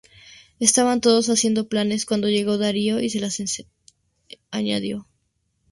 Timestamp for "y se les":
2.99-3.65